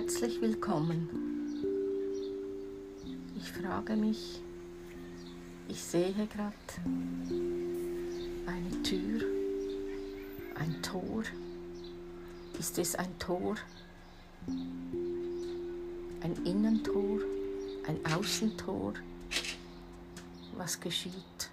[0.00, 1.10] Herzlich willkommen.
[3.36, 4.40] Ich frage mich,
[5.68, 6.54] ich sehe gerade
[8.46, 9.20] eine Tür,
[10.54, 11.22] ein Tor.
[12.58, 13.56] Ist es ein Tor?
[16.22, 17.18] Ein Innentor,
[17.86, 18.94] ein Außentor?
[20.56, 21.50] Was geschieht,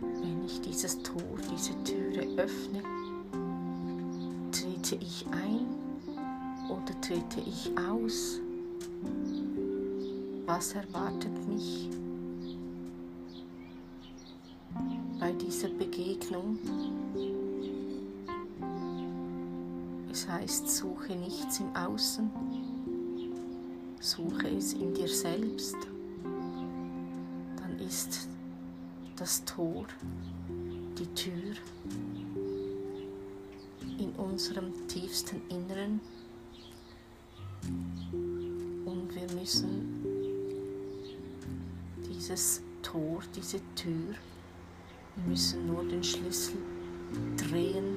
[0.00, 2.82] wenn ich dieses Tor, diese Türe öffne?
[4.50, 5.85] Trete ich ein
[6.68, 8.40] oder trete ich aus?
[10.46, 11.90] Was erwartet mich
[15.18, 16.58] bei dieser Begegnung?
[20.10, 22.30] Es heißt, suche nichts im Außen,
[24.00, 25.76] suche es in dir selbst.
[27.56, 28.28] Dann ist
[29.16, 29.86] das Tor,
[30.98, 31.54] die Tür
[33.98, 36.00] in unserem tiefsten Inneren
[39.28, 40.04] wir müssen
[42.08, 44.14] dieses Tor, diese Tür,
[45.16, 46.56] wir müssen nur den Schlüssel
[47.36, 47.96] drehen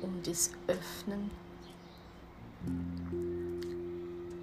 [0.00, 1.30] und es öffnen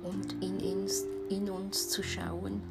[0.03, 2.61] und in uns, in uns zu schauen.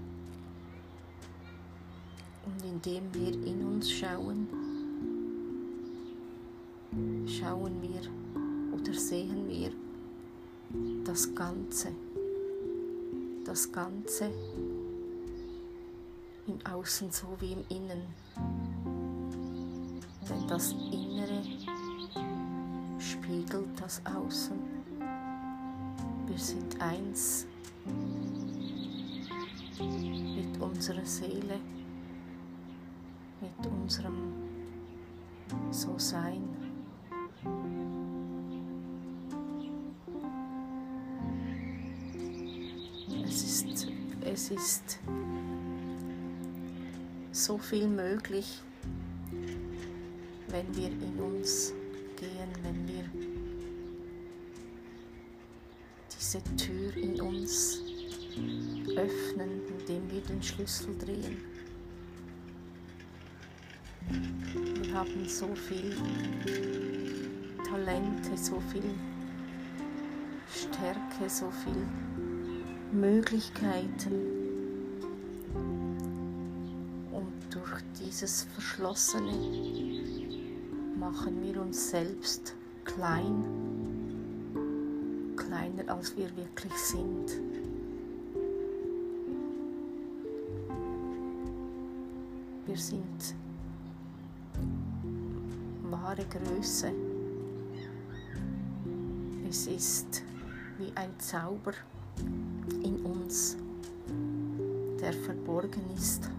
[2.45, 4.49] Und indem wir in uns schauen,
[7.27, 8.01] schauen wir
[8.79, 9.71] oder sehen wir
[11.05, 11.89] das Ganze,
[13.45, 14.31] das Ganze
[16.47, 18.03] im Außen so wie im Innen.
[20.29, 21.43] Denn das Innere
[22.99, 24.59] spiegelt das Außen.
[26.27, 27.47] Wir sind eins
[29.79, 31.59] mit unserer Seele,
[33.41, 34.33] mit unserem
[35.71, 36.70] So-Sein.
[43.31, 43.87] Es ist,
[44.23, 44.99] es ist
[47.31, 48.61] so viel möglich,
[50.49, 51.73] wenn wir in uns
[52.17, 53.05] gehen, wenn wir
[56.13, 57.83] diese Tür in uns
[58.97, 61.39] öffnen, indem wir den Schlüssel drehen.
[64.83, 65.97] Wir haben so viel
[67.65, 68.91] Talente, so viel
[70.53, 71.87] Stärke, so viel
[72.93, 74.13] Möglichkeiten.
[77.13, 79.33] Und durch dieses Verschlossene
[80.99, 83.45] machen wir uns selbst klein,
[85.37, 87.41] kleiner als wir wirklich sind.
[92.67, 93.35] Wir sind
[95.91, 96.93] wahre Größe.
[99.49, 100.23] Es ist
[100.79, 101.73] wie ein Zauber
[102.83, 103.57] in uns,
[105.01, 106.31] der verborgen ist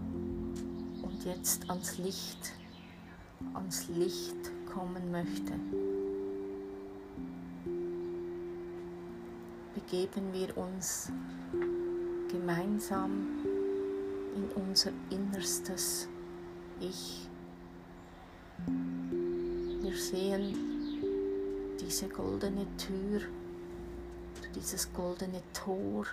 [1.02, 2.52] und jetzt ans Licht,
[3.54, 5.52] ans Licht kommen möchte.
[9.74, 11.10] Begeben wir uns
[12.30, 13.10] gemeinsam
[14.34, 16.08] in unser innerstes
[16.80, 17.28] Ich.
[19.82, 20.54] Wir sehen
[21.80, 23.20] diese goldene Tür,
[24.54, 26.06] dieses goldene Tor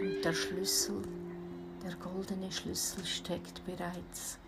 [0.00, 1.02] und der Schlüssel,
[1.84, 4.38] der goldene Schlüssel steckt bereits.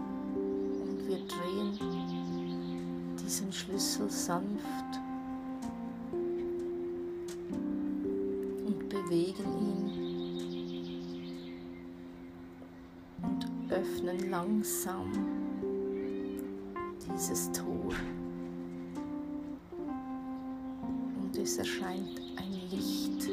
[0.00, 1.78] Und wir drehen
[3.22, 5.00] diesen Schlüssel sanft
[8.66, 9.90] und bewegen ihn
[13.22, 15.12] und öffnen langsam
[17.06, 17.92] dieses Tor.
[21.34, 23.28] Und es erscheint ein Licht,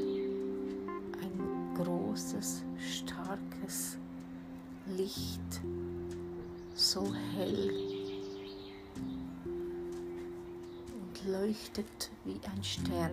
[1.21, 3.97] ein großes, starkes
[4.97, 5.61] Licht,
[6.73, 7.69] so hell.
[10.87, 13.11] Und leuchtet wie ein Stern.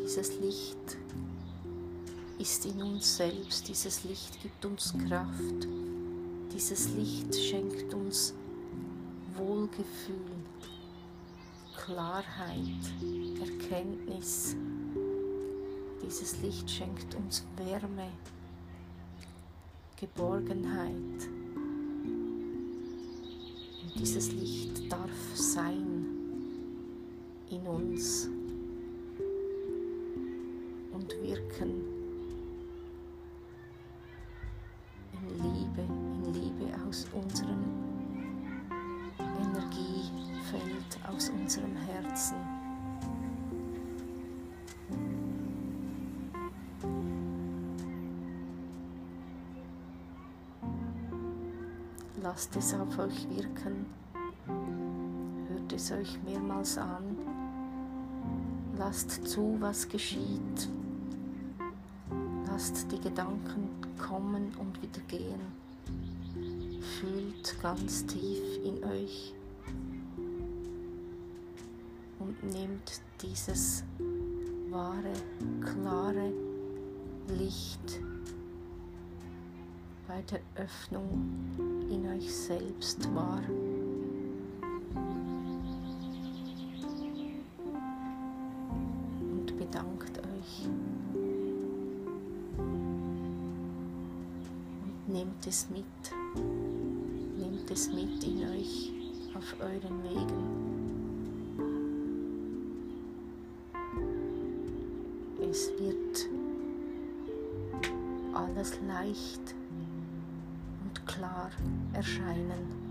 [0.00, 0.96] Dieses Licht
[2.38, 5.66] ist in uns selbst, dieses Licht gibt uns Kraft,
[6.52, 8.32] dieses Licht schenkt uns
[9.36, 10.33] Wohlgefühl,
[11.84, 12.82] Klarheit,
[13.38, 14.56] Erkenntnis.
[16.02, 18.08] Dieses Licht schenkt uns Wärme,
[19.94, 21.28] Geborgenheit.
[23.82, 26.06] Und dieses Licht darf sein
[27.50, 28.30] in uns
[30.90, 31.84] und wirken
[35.12, 37.73] in Liebe, in Liebe aus unseren
[42.14, 42.36] Herzen.
[52.22, 53.86] Lasst es auf euch wirken,
[55.48, 57.18] hört es euch mehrmals an,
[58.78, 60.68] lasst zu, was geschieht,
[62.46, 65.40] lasst die Gedanken kommen und wieder gehen,
[67.00, 69.34] fühlt ganz tief in euch
[72.24, 73.84] und nehmt dieses
[74.70, 75.12] wahre,
[75.60, 76.32] klare
[77.28, 78.00] Licht
[80.08, 81.28] bei der Öffnung
[81.90, 83.42] in euch selbst wahr.
[89.20, 90.68] Und bedankt euch.
[94.78, 95.84] Und nehmt es mit.
[97.36, 98.92] Nehmt es mit in euch
[99.34, 100.73] auf euren Wegen.
[105.94, 106.28] Wird
[108.34, 109.54] alles leicht
[111.06, 111.50] klar
[111.92, 112.84] erscheinen.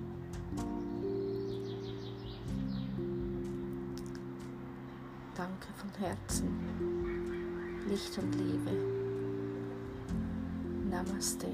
[5.35, 6.47] Danke von Herzen.
[7.89, 8.71] Licht und Liebe.
[10.89, 11.47] Namaste.